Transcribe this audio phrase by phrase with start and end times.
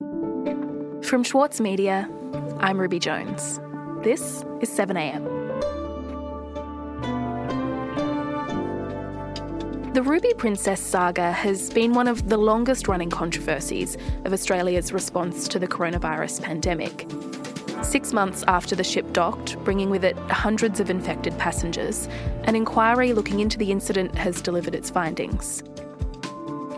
[0.00, 2.08] From Schwartz Media,
[2.60, 3.58] I'm Ruby Jones.
[4.04, 5.24] This is 7am.
[9.94, 15.48] The Ruby Princess saga has been one of the longest running controversies of Australia's response
[15.48, 17.06] to the coronavirus pandemic.
[17.82, 22.06] Six months after the ship docked, bringing with it hundreds of infected passengers,
[22.44, 25.64] an inquiry looking into the incident has delivered its findings.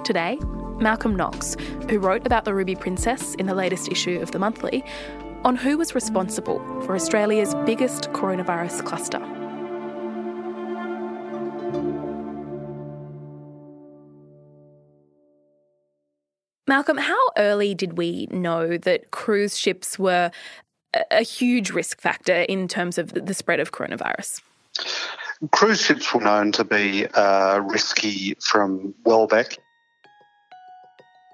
[0.04, 0.38] Today,
[0.80, 1.56] Malcolm Knox,
[1.90, 4.82] who wrote about the Ruby Princess in the latest issue of The Monthly,
[5.44, 9.20] on who was responsible for Australia's biggest coronavirus cluster.
[16.66, 20.30] Malcolm, how early did we know that cruise ships were
[21.10, 24.40] a huge risk factor in terms of the spread of coronavirus?
[25.52, 29.58] Cruise ships were known to be uh, risky from well back.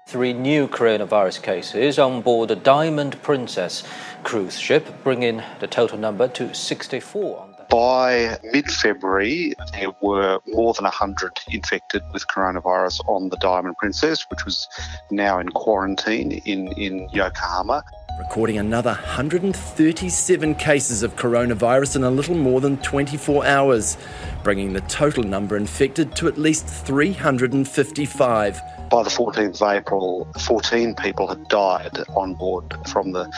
[0.07, 3.83] Three new coronavirus cases on board the Diamond Princess
[4.23, 10.83] cruise ship, bringing the total number to 64 by mid February, there were more than
[10.83, 14.67] 100 infected with coronavirus on the Diamond Princess, which was
[15.11, 17.83] now in quarantine in, in Yokohama.
[18.19, 23.97] Recording another 137 cases of coronavirus in a little more than 24 hours,
[24.43, 30.95] bringing the total number infected to at least 355 by the 14th of April, 14
[30.95, 33.31] people had died on board from the,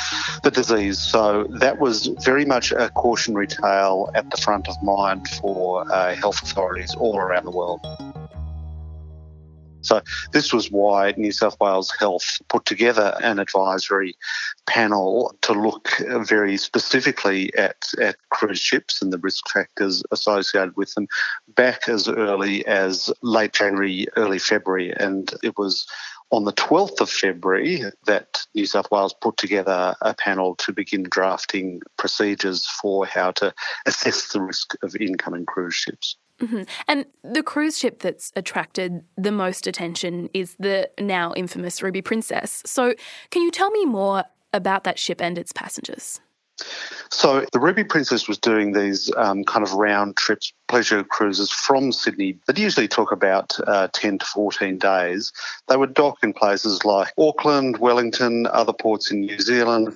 [0.44, 1.00] the disease.
[1.00, 6.16] So that was very much a cautionary tale at the front of mind for uh,
[6.16, 7.82] health authorities all around the world.
[9.82, 10.02] So
[10.34, 14.16] this was why New South Wales Health put together an advisory
[14.68, 20.94] panel to look very specifically at, at cruise ships and the risk factors associated with
[20.94, 21.08] them
[21.56, 24.94] back as early as late January, early February.
[24.98, 25.88] And it was
[26.32, 31.04] on the 12th of February that New South Wales put together a panel to begin
[31.04, 33.54] drafting procedures for how to
[33.86, 36.18] assess the risk of incoming cruise ships.
[36.40, 36.64] Mm-hmm.
[36.88, 42.64] And the cruise ship that's attracted the most attention is the now infamous Ruby Princess.
[42.66, 42.94] So,
[43.30, 44.24] can you tell me more
[44.54, 46.22] about that ship and its passengers?
[47.10, 51.92] So the Ruby Princess was doing these um, kind of round trips, pleasure cruises from
[51.92, 52.38] Sydney.
[52.48, 55.32] They usually took about uh, 10 to 14 days.
[55.68, 59.94] They would dock in places like Auckland, Wellington, other ports in New Zealand.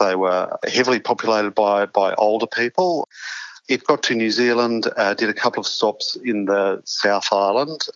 [0.00, 3.08] They were heavily populated by, by older people.
[3.68, 7.86] It got to New Zealand, uh, did a couple of stops in the South Island.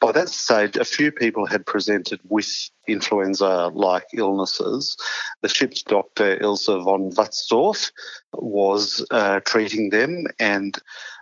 [0.00, 2.48] By that stage, a few people had presented with
[2.88, 4.96] influenza like illnesses.
[5.42, 7.92] The ship's doctor, Ilse von Watzdorf,
[8.32, 10.76] was uh, treating them, and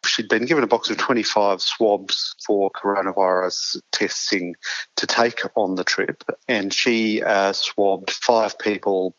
[0.07, 4.55] she'd been given a box of 25 swabs for coronavirus testing
[4.97, 9.15] to take on the trip, and she uh, swabbed five people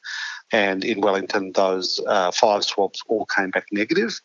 [0.51, 4.19] and in Wellington, those uh, five swabs all came back negative.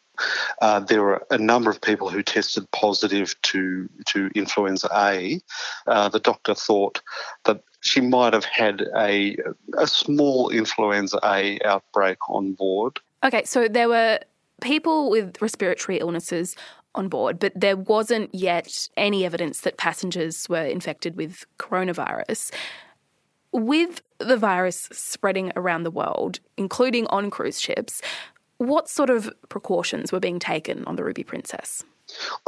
[0.63, 5.41] Uh, there were a number of people who tested positive to to influenza A.
[5.87, 7.03] Uh, the doctor thought
[7.45, 9.37] that she might have had a
[9.77, 13.01] a small influenza A outbreak on board.
[13.25, 14.21] Okay, so there were
[14.61, 16.57] people with respiratory illnesses
[16.95, 22.53] on board, but there wasn't yet any evidence that passengers were infected with coronavirus.
[23.55, 28.03] With the virus spreading around the world, including on cruise ships,
[28.59, 31.85] what sort of precautions were being taken on the Ruby Princess?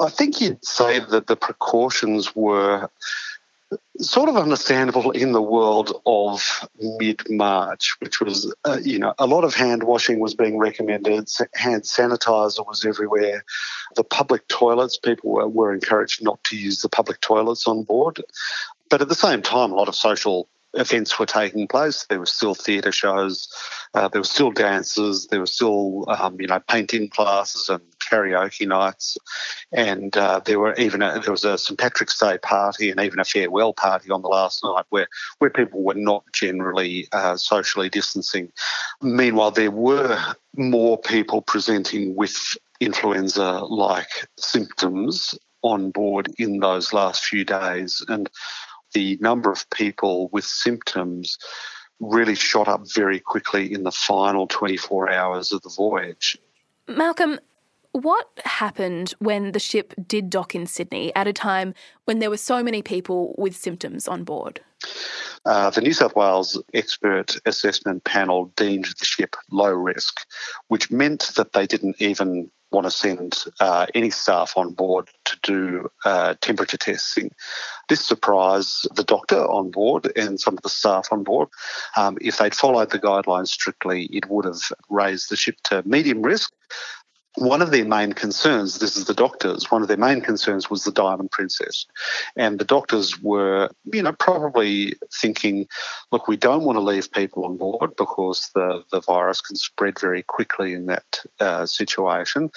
[0.01, 2.91] I think you'd say that the precautions were
[3.99, 6.69] sort of understandable in the world of
[6.99, 11.29] mid-March, which was, uh, you know, a lot of hand washing was being recommended.
[11.55, 13.45] Hand sanitizer was everywhere.
[13.95, 18.23] The public toilets, people were, were encouraged not to use the public toilets on board.
[18.91, 22.07] But at the same time, a lot of social events were taking place.
[22.09, 23.49] There were still theatre shows,
[23.95, 28.67] uh, there were still dances, there were still um, you know painting classes and karaoke
[28.67, 29.19] nights,
[29.73, 33.19] and uh, there were even a, there was a St Patrick's Day party and even
[33.19, 37.89] a farewell party on the last night where where people were not generally uh, socially
[37.89, 38.53] distancing.
[39.03, 40.19] Meanwhile, there were
[40.57, 48.05] more people presenting with influenza-like symptoms on board in those last few days.
[48.09, 48.29] And
[48.97, 51.37] the number of people with symptoms
[52.01, 56.39] really shot up very quickly in the final 24 hours of the voyage.
[56.89, 57.39] Malcolm,
[57.93, 61.75] what happened when the ship did dock in Sydney at a time
[62.07, 64.61] when there were so many people with symptoms on board?
[65.45, 70.21] Uh, the New South Wales expert assessment panel deemed the ship low risk,
[70.69, 75.39] which meant that they didn't even want to send uh, any staff on board to
[75.43, 77.31] do uh, temperature testing.
[77.89, 81.49] This surprised the doctor on board and some of the staff on board.
[81.97, 84.61] Um, if they'd followed the guidelines strictly, it would have
[84.91, 86.53] raised the ship to medium risk
[87.37, 90.85] one of their main concerns, this is the doctors, one of their main concerns was
[90.85, 91.87] the Diamond Princess.
[92.35, 95.69] And the doctors were, you know, probably thinking,
[96.11, 99.99] look, we don't want to leave people on board because the, the virus can spread
[99.99, 102.51] very quickly in that uh, situation.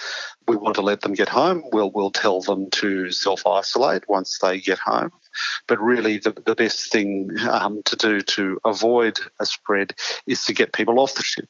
[0.48, 1.64] We want to let them get home.
[1.72, 5.12] We'll, we'll tell them to self isolate once they get home.
[5.68, 9.94] But really, the, the best thing um, to do to avoid a spread
[10.26, 11.48] is to get people off the ship.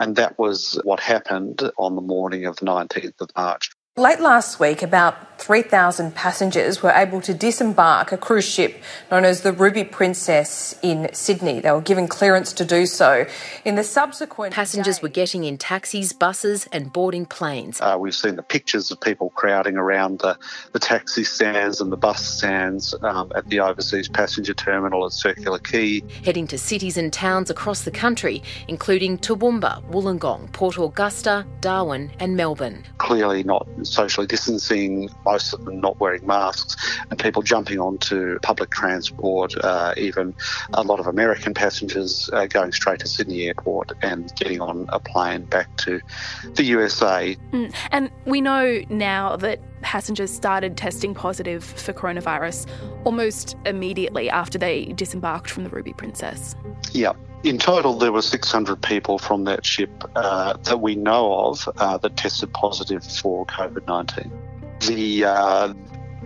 [0.00, 3.70] And that was what happened on the morning of the 19th of March.
[3.98, 9.42] Late last week, about 3,000 passengers were able to disembark a cruise ship known as
[9.42, 11.60] the Ruby Princess in Sydney.
[11.60, 13.24] They were given clearance to do so.
[13.64, 17.80] In the subsequent passengers were getting in taxis, buses, and boarding planes.
[17.80, 20.36] Uh, we've seen the pictures of people crowding around the,
[20.72, 25.60] the taxi stands and the bus stands um, at the overseas passenger terminal at Circular
[25.60, 26.02] Quay.
[26.24, 32.36] Heading to cities and towns across the country, including Toowoomba, Wollongong, Port Augusta, Darwin, and
[32.36, 32.84] Melbourne.
[32.98, 36.76] Clearly not socially distancing, most of them not wearing masks,
[37.10, 40.34] and people jumping onto public transport, uh, even
[40.74, 45.00] a lot of American passengers uh, going straight to Sydney Airport and getting on a
[45.00, 46.00] plane back to
[46.54, 47.36] the USA.
[47.52, 47.74] Mm.
[47.90, 52.68] And we know now that passengers started testing positive for coronavirus
[53.04, 56.54] almost immediately after they disembarked from the Ruby Princess.
[56.92, 57.12] Yeah.
[57.44, 61.96] In total, there were 600 people from that ship uh, that we know of uh,
[61.98, 64.32] that tested positive for COVID 19.
[64.80, 65.74] The uh,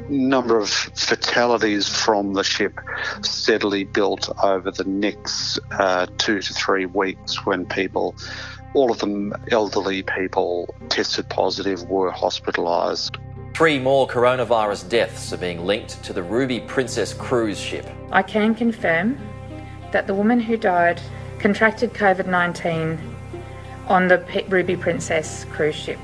[0.08, 2.80] number of fatalities from the ship
[3.20, 8.16] steadily built over the next uh, two to three weeks when people,
[8.72, 13.18] all of them elderly people, tested positive, were hospitalised.
[13.54, 17.86] Three more coronavirus deaths are being linked to the Ruby Princess cruise ship.
[18.10, 19.18] I can confirm
[19.92, 21.00] that the woman who died
[21.38, 22.98] contracted COVID 19
[23.88, 25.98] on the Ruby Princess cruise ship.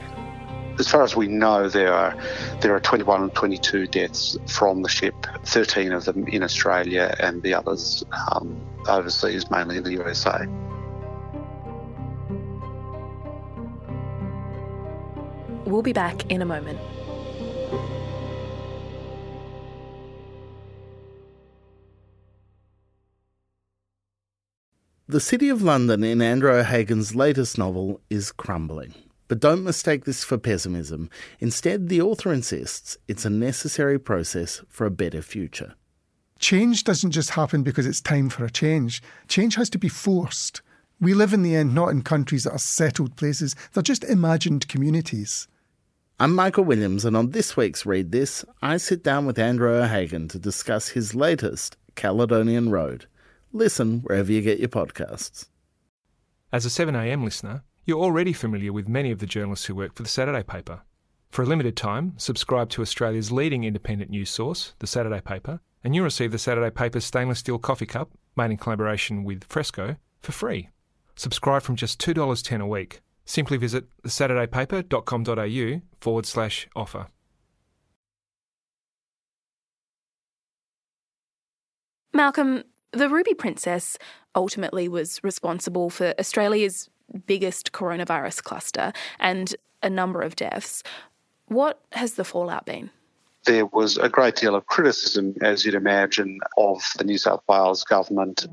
[0.79, 2.17] As far as we know, there are
[2.61, 5.15] there are 21 and 22 deaths from the ship,
[5.45, 10.47] 13 of them in Australia, and the others um, overseas, mainly in the USA.
[15.65, 16.79] We'll be back in a moment.
[25.11, 28.93] The City of London in Andrew O'Hagan's latest novel is crumbling.
[29.27, 31.09] But don't mistake this for pessimism.
[31.41, 35.77] Instead, the author insists it's a necessary process for a better future.
[36.39, 39.03] Change doesn't just happen because it's time for a change.
[39.29, 40.61] Change has to be forced.
[41.01, 44.69] We live in the end not in countries that are settled places, they're just imagined
[44.69, 45.49] communities.
[46.21, 50.29] I'm Michael Williams, and on this week's Read This, I sit down with Andrew O'Hagan
[50.29, 53.07] to discuss his latest, Caledonian Road.
[53.53, 55.49] Listen wherever you get your podcasts.
[56.53, 60.03] As a 7am listener, you're already familiar with many of the journalists who work for
[60.03, 60.83] the Saturday paper.
[61.31, 65.95] For a limited time, subscribe to Australia's leading independent news source, the Saturday paper, and
[65.95, 70.33] you'll receive the Saturday paper's stainless steel coffee cup, made in collaboration with Fresco, for
[70.33, 70.69] free.
[71.17, 73.01] Subscribe from just $2.10 a week.
[73.25, 77.07] Simply visit thesaturdaypaper.com.au forward slash offer.
[82.13, 83.99] Malcolm, the Ruby Princess
[84.35, 86.89] ultimately was responsible for Australia's
[87.27, 90.83] biggest coronavirus cluster and a number of deaths.
[91.47, 92.91] What has the fallout been?
[93.45, 97.85] There was a great deal of criticism, as you'd imagine, of the New South Wales
[97.85, 98.47] government.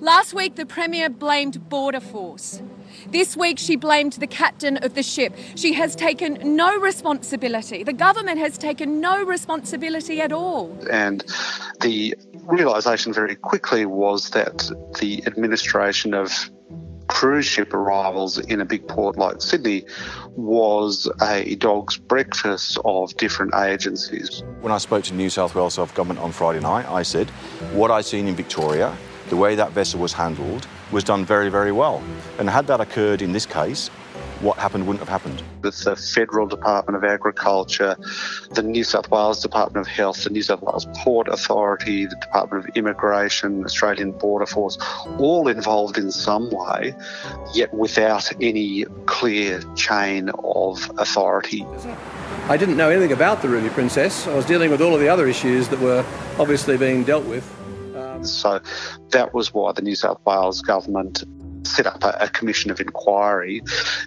[0.00, 2.62] Last week, the Premier blamed Border Force.
[3.08, 5.34] This week, she blamed the captain of the ship.
[5.54, 7.82] She has taken no responsibility.
[7.82, 10.76] The government has taken no responsibility at all.
[10.90, 11.24] And
[11.80, 14.70] the realisation very quickly was that
[15.00, 16.30] the administration of
[17.06, 19.84] cruise ship arrivals in a big port like Sydney
[20.30, 24.42] was a dog's breakfast of different agencies.
[24.60, 27.30] When I spoke to New South Wales Self Government on Friday night, I said,
[27.72, 28.96] What I've seen in Victoria,
[29.28, 32.02] the way that vessel was handled, was done very, very well.
[32.38, 33.90] And had that occurred in this case,
[34.40, 35.42] what happened wouldn't have happened.
[35.62, 37.96] With the Federal Department of Agriculture,
[38.50, 42.64] the New South Wales Department of Health, the New South Wales Port Authority, the Department
[42.64, 44.76] of Immigration, Australian Border Force,
[45.18, 46.94] all involved in some way,
[47.54, 51.66] yet without any clear chain of authority.
[52.48, 54.26] I didn't know anything about the Ruby Princess.
[54.26, 56.04] I was dealing with all of the other issues that were
[56.38, 57.50] obviously being dealt with.
[58.30, 58.60] So
[59.10, 61.24] that was why the New South Wales government
[61.66, 63.62] set up a, a, commission of inquiry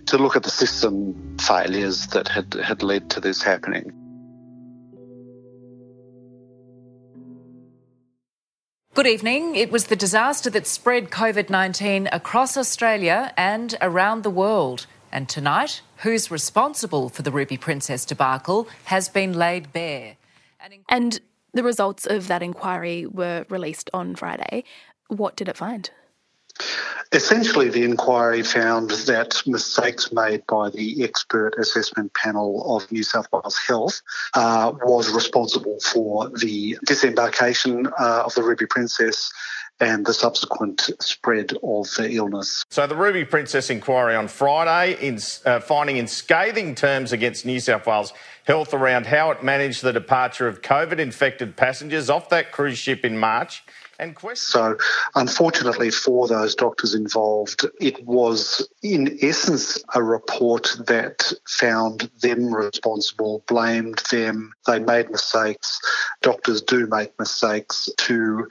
[0.05, 3.91] to look at the system failures that had, had led to this happening.
[8.93, 9.55] Good evening.
[9.55, 14.87] It was the disaster that spread COVID 19 across Australia and around the world.
[15.11, 20.17] And tonight, who's responsible for the Ruby Princess debacle has been laid bare.
[20.89, 21.19] And
[21.57, 24.63] the results of that inquiry were released on Friday.
[25.07, 25.89] What did it find?
[27.13, 33.27] Essentially, the inquiry found that mistakes made by the expert assessment panel of New South
[33.31, 34.01] Wales Health
[34.33, 39.31] uh, was responsible for the disembarkation uh, of the Ruby Princess
[39.79, 42.63] and the subsequent spread of the illness.
[42.69, 47.59] So, the Ruby Princess inquiry on Friday, in, uh, finding in scathing terms against New
[47.59, 48.13] South Wales
[48.45, 53.03] Health around how it managed the departure of COVID infected passengers off that cruise ship
[53.03, 53.63] in March
[53.99, 54.77] and so,
[55.15, 63.43] unfortunately for those doctors involved, it was in essence a report that found them responsible,
[63.47, 65.79] blamed them, they made mistakes.
[66.21, 68.47] Doctors do make mistakes to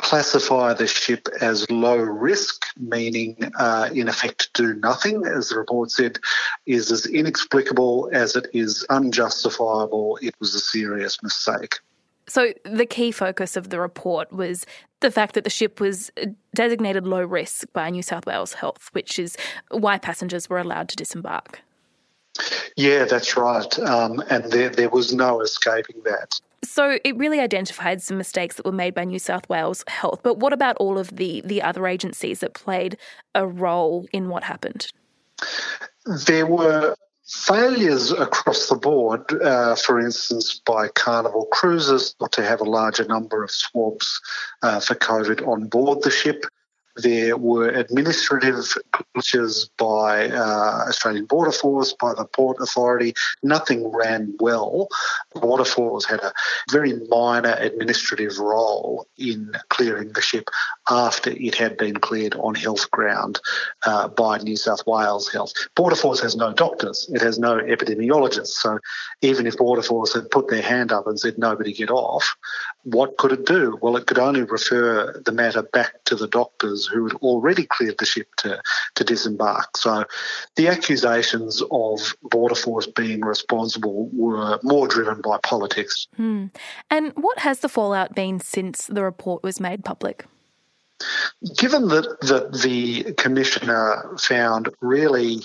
[0.00, 5.90] classify the ship as low risk, meaning uh, in effect do nothing, as the report
[5.90, 6.18] said,
[6.66, 10.18] is as inexplicable as it is unjustifiable.
[10.22, 11.80] It was a serious mistake.
[12.26, 14.66] So, the key focus of the report was
[15.00, 16.10] the fact that the ship was
[16.54, 19.36] designated low risk by New South Wales Health, which is
[19.70, 21.62] why passengers were allowed to disembark.
[22.76, 23.78] Yeah, that's right.
[23.80, 26.40] Um, and there, there was no escaping that.
[26.64, 30.20] So it really identified some mistakes that were made by New South Wales Health.
[30.22, 32.96] But what about all of the, the other agencies that played
[33.34, 34.88] a role in what happened?
[36.26, 36.96] There were
[37.28, 43.04] failures across the board, uh, for instance, by Carnival Cruises not to have a larger
[43.04, 44.20] number of swabs
[44.62, 46.44] uh, for COVID on board the ship.
[47.02, 53.14] There were administrative glitches by uh, Australian Border Force, by the Port Authority.
[53.42, 54.88] Nothing ran well.
[55.34, 56.32] Border Force had a
[56.70, 60.48] very minor administrative role in clearing the ship
[60.90, 63.40] after it had been cleared on health ground
[63.86, 65.52] uh, by New South Wales Health.
[65.76, 68.58] Border Force has no doctors, it has no epidemiologists.
[68.58, 68.78] So
[69.22, 72.34] even if Border Force had put their hand up and said nobody get off,
[72.92, 73.78] what could it do?
[73.80, 77.98] Well, it could only refer the matter back to the doctors who had already cleared
[77.98, 78.62] the ship to,
[78.94, 79.76] to disembark.
[79.76, 80.04] So
[80.56, 86.08] the accusations of Border Force being responsible were more driven by politics.
[86.16, 86.46] Hmm.
[86.90, 90.24] And what has the fallout been since the report was made public?
[91.56, 95.42] Given that, that the Commissioner found really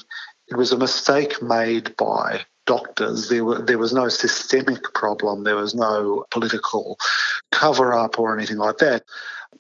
[0.48, 3.30] it was a mistake made by doctors.
[3.30, 6.98] There, were, there was no systemic problem, there was no political
[7.54, 9.04] cover up or anything like that.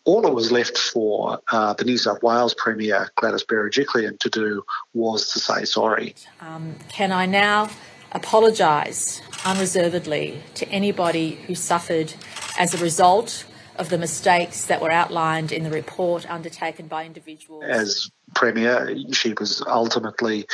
[0.05, 4.63] All that was left for uh, the New South Wales Premier, Gladys Berejiklian, to do
[4.93, 6.15] was to say sorry.
[6.41, 7.69] Um, can I now
[8.11, 12.13] apologise unreservedly to anybody who suffered
[12.59, 13.45] as a result
[13.77, 17.63] of the mistakes that were outlined in the report undertaken by individuals?
[17.67, 20.45] As Premier, she was ultimately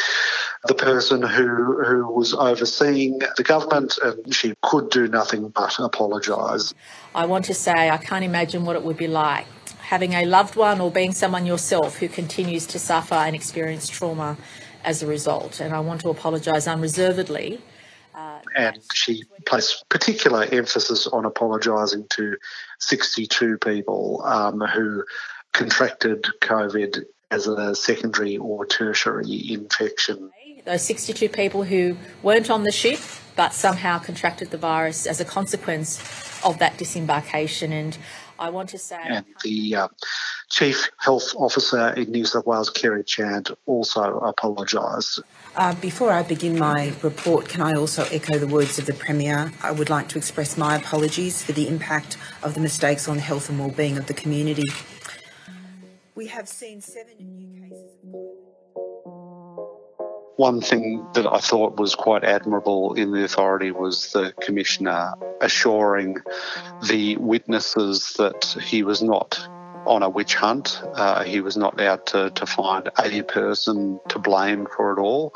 [0.65, 6.73] the person who, who was overseeing the government and she could do nothing but apologise.
[7.15, 9.45] I want to say I can't imagine what it would be like
[9.89, 14.37] having a loved one or being someone yourself who continues to suffer and experience trauma
[14.83, 15.59] as a result.
[15.59, 17.59] And I want to apologise unreservedly.
[18.19, 22.35] Uh, and she placed particular emphasis on apologising to
[22.79, 25.05] 62 people um, who
[25.53, 30.31] contracted COVID as a secondary or tertiary infection.
[30.65, 32.99] Those 62 people who weren't on the ship
[33.35, 35.97] but somehow contracted the virus as a consequence
[36.43, 37.71] of that disembarkation.
[37.71, 37.97] And
[38.37, 38.99] I want to say.
[39.01, 39.87] And the uh,
[40.49, 45.21] Chief Health Officer in New South Wales, Kerry Chant, also apologised.
[45.55, 49.51] Uh, before I begin my report, can I also echo the words of the Premier?
[49.61, 53.21] I would like to express my apologies for the impact of the mistakes on the
[53.21, 54.69] health and wellbeing of the community.
[56.15, 58.13] We have seen seven new cases of
[60.37, 66.17] One thing that I thought was quite admirable in the authority was the Commissioner assuring
[66.87, 69.39] the witnesses that he was not
[69.89, 70.81] on a witch hunt.
[70.93, 75.33] Uh, he was not out to, to find a person to blame for it all.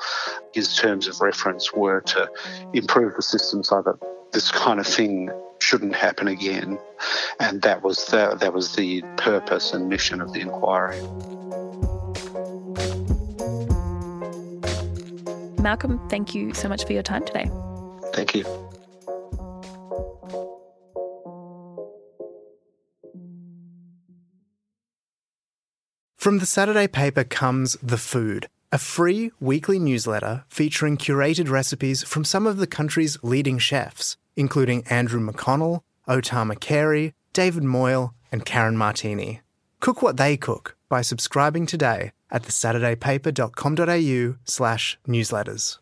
[0.54, 2.30] His terms of reference were to
[2.72, 3.96] improve the system so that
[4.32, 6.78] this kind of thing shouldn't happen again.
[7.40, 11.02] And that was the, that was the purpose and mission of the inquiry.
[15.60, 17.50] Malcolm, thank you so much for your time today.
[18.14, 18.46] Thank you.
[26.24, 32.24] From the Saturday paper comes The Food, a free weekly newsletter featuring curated recipes from
[32.24, 38.46] some of the country's leading chefs, including Andrew McConnell, O Tama Carey, David Moyle, and
[38.46, 39.42] Karen Martini.
[39.82, 45.80] Cook what they cook by subscribing today at thesaturdaypaper.com.au slash newsletters.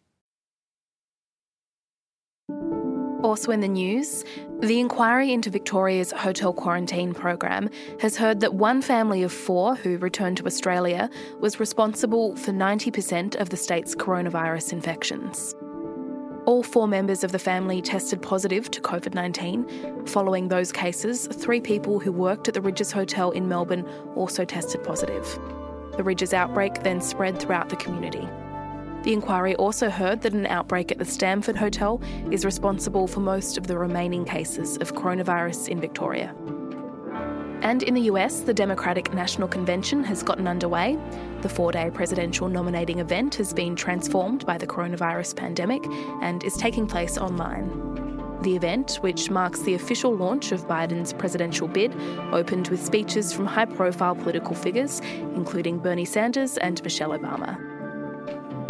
[3.24, 4.25] Also in the news,
[4.61, 7.67] the inquiry into Victoria's hotel quarantine program
[7.99, 13.35] has heard that one family of four who returned to Australia was responsible for 90%
[13.35, 15.55] of the state's coronavirus infections.
[16.45, 20.05] All four members of the family tested positive to COVID 19.
[20.05, 24.83] Following those cases, three people who worked at the Rydges Hotel in Melbourne also tested
[24.83, 25.23] positive.
[25.97, 28.27] The Rydges outbreak then spread throughout the community.
[29.03, 33.58] The inquiry also heard that an outbreak at the Stamford Hotel is responsible for most
[33.58, 36.36] of the remaining cases of coronavirus in Victoria.
[37.62, 40.98] And in the US, the Democratic National Convention has gotten underway.
[41.41, 45.84] The four day presidential nominating event has been transformed by the coronavirus pandemic
[46.22, 47.70] and is taking place online.
[48.41, 51.96] The event, which marks the official launch of Biden's presidential bid,
[52.31, 55.00] opened with speeches from high profile political figures,
[55.36, 57.70] including Bernie Sanders and Michelle Obama.